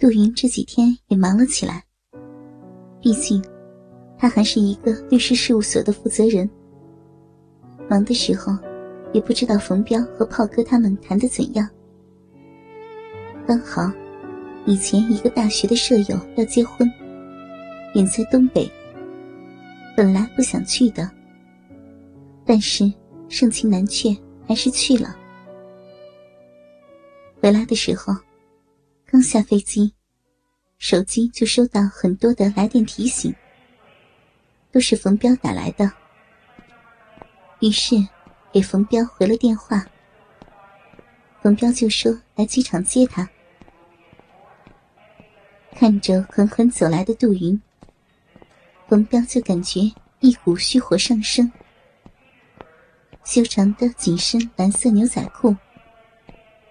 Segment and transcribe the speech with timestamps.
[0.00, 1.84] 杜云这几天也忙了起来，
[3.02, 3.44] 毕竟
[4.16, 6.48] 他还是一个律师事务所的负责人。
[7.86, 8.56] 忙的时候，
[9.12, 11.68] 也不知道冯彪和炮哥他们谈的怎样。
[13.46, 13.92] 刚好，
[14.64, 16.90] 以前一个大学的舍友要结婚，
[17.94, 18.70] 远在东北。
[19.94, 21.10] 本来不想去的，
[22.46, 22.90] 但是
[23.28, 24.16] 盛情难却，
[24.48, 25.14] 还是去了。
[27.38, 28.14] 回来的时候，
[29.12, 29.92] 刚下飞机，
[30.78, 33.34] 手机就收到很多的来电提醒，
[34.70, 35.90] 都是冯彪打来的。
[37.58, 37.96] 于是，
[38.52, 39.84] 给冯彪回了电话。
[41.42, 43.28] 冯彪就说来机场接他。
[45.74, 47.60] 看着缓缓走来的杜云，
[48.88, 49.80] 冯彪就感觉
[50.20, 51.50] 一股虚火上升。
[53.24, 55.56] 修长的紧身蓝色牛仔裤，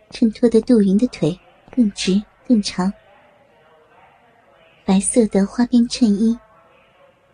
[0.09, 1.38] 衬托的杜云的腿
[1.75, 2.91] 更直更长。
[4.84, 6.36] 白色的花边衬衣，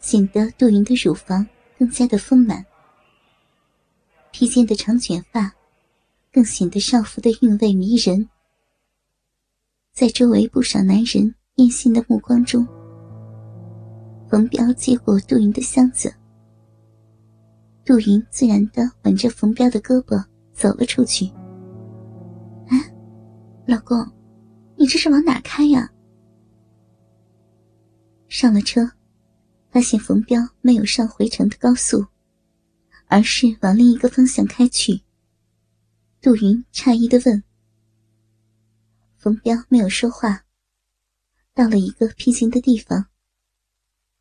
[0.02, 1.48] 显得杜云的乳房
[1.80, 2.66] 更加的丰满。
[4.32, 5.50] 披肩的长卷发，
[6.34, 8.30] 更显得少妇的韵味迷人。
[9.94, 12.68] 在周围不少男人艳羡的目光中，
[14.30, 16.14] 冯彪接过杜云的箱子。
[17.86, 21.32] 杜云自然的挽着冯彪的胳膊走了出去。
[22.68, 22.94] 哎，
[23.66, 24.06] 老公，
[24.78, 25.92] 你这是往哪开呀？
[28.28, 28.92] 上了车，
[29.70, 32.06] 发现冯彪没有上回程的高速。
[33.08, 35.04] 而是往另一个方向开去。
[36.22, 37.44] 杜云诧异的问
[39.16, 40.44] ：“冯彪没有说话。”
[41.54, 43.06] 到了一个僻静的地方，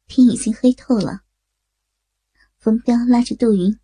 [0.06, 1.22] 天已经黑透了。
[2.58, 3.80] 冯彪拉着杜云，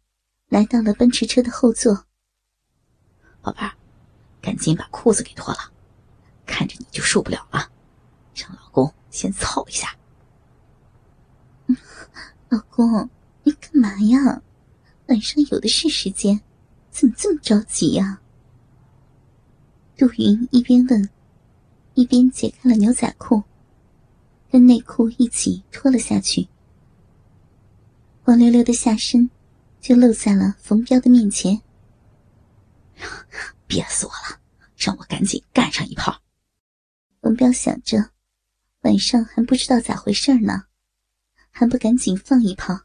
[0.48, 2.06] 来到了奔驰车的后座。
[3.40, 3.72] 宝贝儿，
[4.42, 5.72] 赶紧把裤子给脱了，
[6.50, 7.70] 看着你就受不了了，
[8.34, 9.96] 让老公先操一下。
[12.48, 13.08] 老公，
[13.44, 14.42] 你干嘛呀？
[15.06, 16.40] 晚上有的是时间，
[16.90, 18.20] 怎么这么着急呀？
[19.96, 21.08] 杜云一边问，
[21.94, 23.44] 一边解开了牛仔裤，
[24.50, 26.48] 跟内裤一起脱了下去。
[28.24, 29.30] 光溜溜的下身
[29.80, 31.62] 就露在了冯彪的面前。
[33.66, 34.40] 憋死我了，
[34.76, 36.20] 让我赶紧干上一炮。
[37.20, 38.12] 冯彪想着，
[38.80, 40.64] 晚上还不知道咋回事呢，
[41.50, 42.80] 还不赶紧放一炮？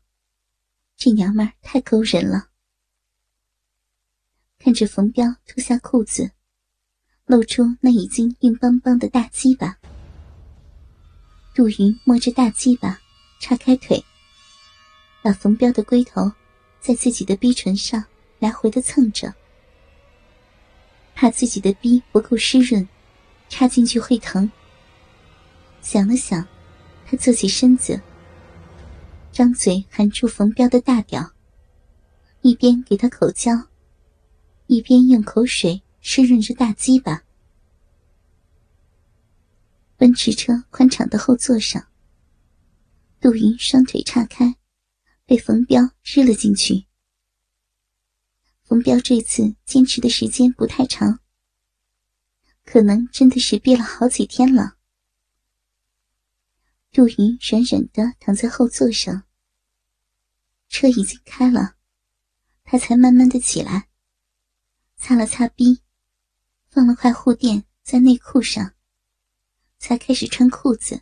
[0.98, 2.50] 这娘们儿太勾人了。
[4.60, 6.32] 看着冯彪脱下裤子，
[7.26, 9.78] 露出那已经硬邦邦的大鸡巴，
[11.54, 13.00] 杜云摸着大鸡巴，
[13.40, 14.04] 叉开腿，
[15.22, 16.30] 把冯彪的龟头
[16.82, 18.04] 在自己的逼唇上
[18.40, 19.34] 来回的蹭着，
[21.14, 22.86] 怕自己的逼不够湿润，
[23.50, 24.52] 插进去会疼。
[25.82, 26.48] 想了想，
[27.06, 28.02] 他坐起身子。
[29.32, 31.34] 张嘴含住冯彪的大屌，
[32.42, 33.52] 一边给他口交，
[34.68, 37.24] 一边用口水湿润着大鸡巴。
[39.98, 41.88] 奔驰车宽敞的后座上，
[43.20, 44.56] 杜云双腿岔开，
[45.26, 46.86] 被冯彪日了进去。
[48.64, 51.20] 冯彪这次坚持的时间不太长，
[52.66, 54.76] 可能真的是憋了好几天了。
[56.92, 59.24] 杜云软软的躺在后座上，
[60.68, 61.76] 车已经开了，
[62.64, 63.88] 他才慢慢的起来，
[64.98, 65.82] 擦了擦鼻，
[66.70, 68.74] 放了块护垫在内裤上，
[69.78, 71.02] 才开始穿裤子。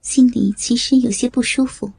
[0.00, 1.92] 心里其实有些不舒服，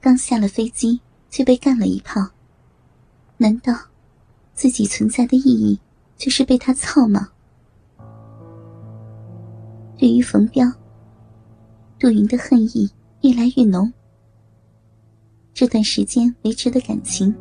[0.00, 2.30] 刚下了飞机就被干了一炮，
[3.36, 3.90] 难道
[4.54, 5.78] 自己存在的意义
[6.18, 7.28] 就是被他操吗？
[9.96, 10.70] 对于冯彪，
[11.98, 12.90] 杜云的恨意
[13.22, 13.90] 越来越浓。
[15.54, 17.34] 这段时间维持的感情，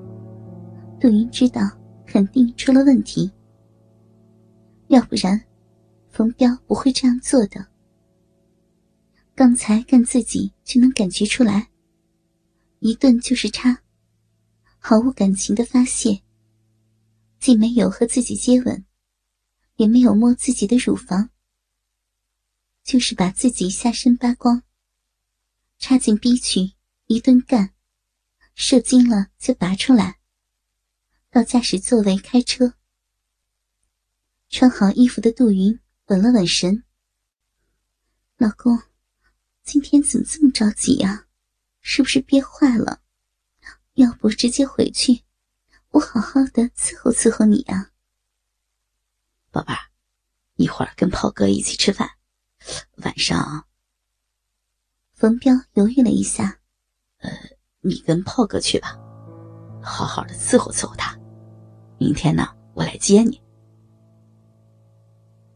[0.99, 1.61] 杜云知道
[2.05, 3.29] 肯定出了问题。
[4.87, 5.39] 要不然，
[6.09, 7.66] 冯彪不会这样做的。
[9.35, 11.67] 刚才干自己就能感觉出来，
[12.79, 13.78] 一顿就是插，
[14.79, 16.19] 毫无感情的发泄。
[17.39, 18.85] 既没有和自己接吻，
[19.75, 21.29] 也没有摸自己的乳房。
[22.84, 24.63] 就是把自己下身扒光，
[25.78, 26.73] 插进逼去
[27.07, 27.73] 一顿干，
[28.55, 30.19] 射精了就拔出来。
[31.29, 32.73] 到驾驶座位开车。
[34.49, 36.83] 穿好衣服的杜云稳了稳神。
[38.37, 38.81] 老公，
[39.63, 41.28] 今天怎么这么着急呀？
[41.81, 43.01] 是不是憋坏了？
[43.95, 45.23] 要不直接回去，
[45.97, 47.90] 我好好的伺候伺候你啊。
[49.49, 49.79] 宝贝儿，
[50.55, 52.08] 一会儿跟炮哥一起吃饭，
[52.97, 53.66] 晚上。
[55.14, 56.59] 冯彪犹豫了一下，
[57.17, 57.32] 呃，
[57.82, 58.96] 你跟炮哥去吧，
[59.82, 61.17] 好好的伺候伺候他。
[61.97, 63.41] 明天呢，我来接你。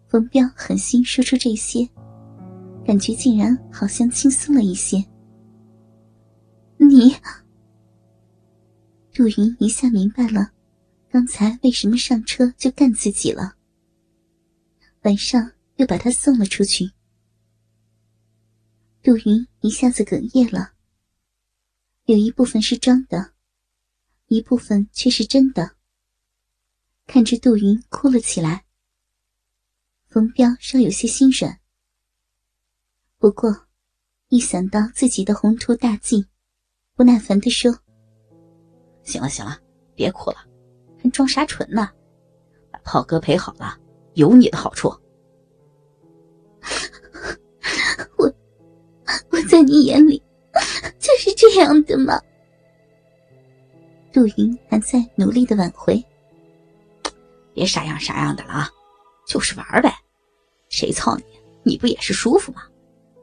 [0.08, 1.88] 冯彪狠心说出这些，
[2.84, 4.98] 感觉竟然好像轻松了一些。
[6.78, 7.16] 你，
[9.14, 10.54] 杜云一下明白了，
[11.10, 13.58] 刚才为什么上车就干自己了。
[15.02, 16.92] 晚上又把他送了出去。
[19.04, 20.74] 杜云一下子哽咽了，
[22.06, 23.34] 有一部分是装的，
[24.28, 25.76] 一部分却是真的。
[27.06, 28.64] 看着杜云哭了起来，
[30.08, 31.60] 冯彪稍有些心软。
[33.18, 33.68] 不过，
[34.30, 36.28] 一想到自己的宏图大计，
[36.96, 37.82] 不耐烦地说
[39.04, 39.58] ：“行了行了，
[39.96, 40.38] 别哭了，
[41.02, 41.90] 还装啥纯呢？
[42.72, 43.78] 把炮哥陪好了，
[44.14, 44.90] 有你的好处。
[48.18, 48.34] ”我，
[49.32, 50.22] 我在你眼里，
[51.00, 52.20] 就是这样的吗？
[54.14, 56.04] 杜云还在努力的挽回。
[57.54, 58.70] 别啥样啥样的了啊，
[59.28, 59.94] 就是玩呗。
[60.70, 61.24] 谁操你，
[61.64, 62.64] 你不也是舒服吗？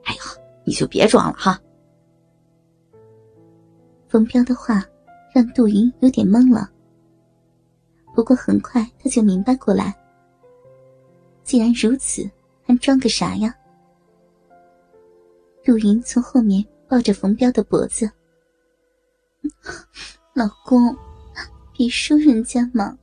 [0.05, 0.21] 哎呀，
[0.65, 1.61] 你就别装了哈。
[4.09, 4.83] 冯彪的话
[5.35, 6.71] 让杜云有点懵了，
[8.15, 9.95] 不过很快他就明白过来。
[11.45, 12.29] 既然如此，
[12.63, 13.55] 还装个啥呀？
[15.65, 18.11] 杜云从后面抱着冯彪的脖子
[20.35, 20.97] ：“老公，
[21.77, 22.97] 别说人家嘛，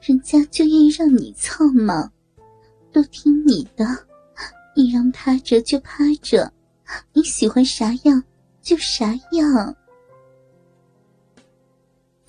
[0.00, 2.10] 人家就愿意让你操嘛，
[2.92, 3.84] 都听你的，
[4.76, 6.52] 你让趴着就趴着，
[7.12, 8.22] 你喜欢啥样
[8.62, 9.74] 就啥样。”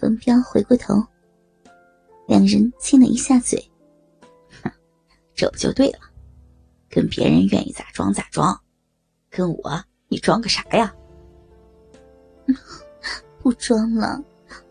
[0.09, 1.05] 文彪回过头，
[2.27, 3.63] 两人亲了一下嘴
[4.63, 4.71] ：“哼，
[5.35, 5.99] 这不就对了，
[6.89, 8.59] 跟别人愿意咋装咋装。”
[9.29, 10.91] 跟我，你装个啥呀？
[13.39, 14.19] 不装了，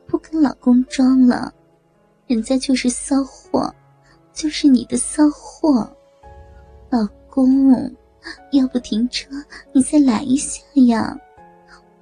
[0.08, 1.55] 不跟老公装了，
[2.26, 3.73] 人家就是骚货，
[4.32, 5.88] 就是你的骚货。
[6.91, 7.70] 老公，
[8.50, 9.31] 要不停车，
[9.73, 11.17] 你再来一下呀？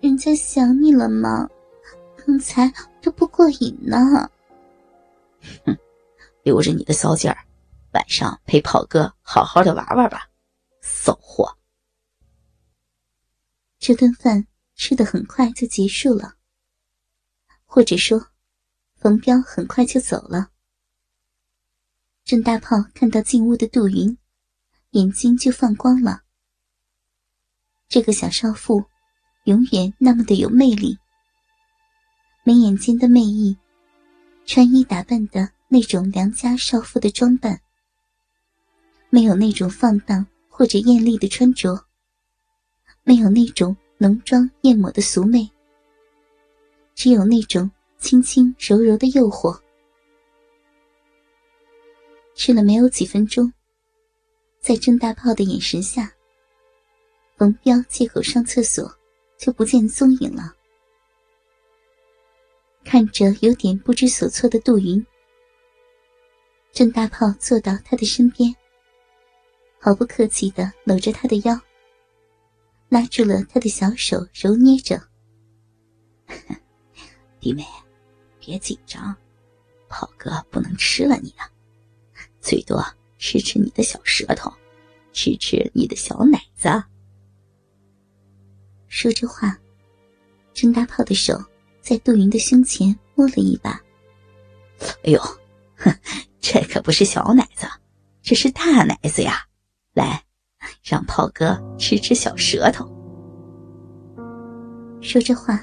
[0.01, 1.47] 人家想你了吗？
[2.25, 2.73] 刚才
[3.07, 3.97] 都不过瘾呢。
[5.65, 5.79] 哼，
[6.43, 7.39] 留着你的骚劲儿，
[7.93, 10.29] 晚上陪炮哥好好的玩玩吧，
[10.81, 11.57] 骚货。
[13.79, 14.45] 这顿饭
[14.75, 16.35] 吃的很快就结束了，
[17.65, 18.27] 或者说，
[18.97, 20.51] 冯彪很快就走了。
[22.25, 24.19] 郑大炮看到进屋的杜云，
[24.91, 26.23] 眼睛就放光了。
[27.87, 28.85] 这个小少妇，
[29.45, 30.99] 永远那么的有魅力，
[32.47, 33.57] 眉眼间的媚意，
[34.45, 37.61] 穿衣打扮的那种良家少妇的装扮，
[39.11, 41.77] 没有那种放荡或者艳丽的穿着。
[43.03, 45.51] 没有那种浓妆艳抹的俗媚，
[46.95, 49.61] 只有那种轻轻柔柔的诱惑。
[52.37, 53.53] 吃了没有几分钟，
[54.61, 56.13] 在郑大炮的眼神下，
[57.37, 58.89] 冯彪借口上厕所，
[59.37, 60.56] 就不见踪影了。
[62.89, 65.05] 看着有点不知所措的杜云，
[66.73, 68.55] 郑大炮坐到他的身边，
[69.81, 71.61] 毫不客气的搂着他的腰。
[72.89, 75.03] 拉住了他的小手，揉捏着。
[77.41, 77.67] 弟妹，
[78.39, 79.17] 别紧张，
[79.89, 81.51] 炮哥不能吃了你啊，
[82.41, 82.81] 最多
[83.19, 84.49] 吃吃你的小舌头，
[85.13, 86.69] 吃吃你的小奶子。
[88.87, 89.59] 说着话，
[90.55, 91.37] 郑大炮的手
[91.87, 93.81] 在杜云的胸前摸了一把。
[95.05, 95.21] 哎呦，
[95.77, 95.95] 哼，
[96.41, 97.65] 这可不是小奶子，
[98.23, 99.47] 这是大奶子呀！
[99.95, 100.21] 来。
[100.83, 102.85] 让炮哥吃吃小舌头。
[105.01, 105.61] 说着话，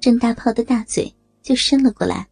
[0.00, 2.26] 郑大炮的大嘴就伸了过来。